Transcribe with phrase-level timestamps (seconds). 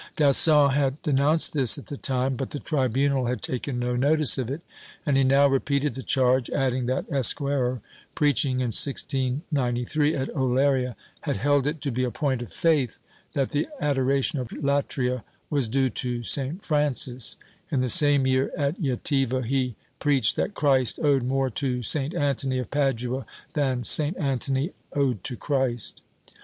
[0.15, 4.49] Gascon had denounced this at the time, but the tribunal had taken no notice of
[4.49, 4.61] it,
[5.05, 7.81] and he now repeated the charge, adding that Esquerrer,
[8.15, 12.97] preaching in 1693 at Olleria, had held it to be a point of faith
[13.33, 16.65] that the adoration of latria was due to St.
[16.65, 17.37] Francis;
[17.69, 22.15] in the same year at Jc4tiva he preached that Christ owed more to St.
[22.15, 23.23] Antony of Padua
[23.53, 24.17] than St.
[24.17, 26.01] Antony owed to Christ.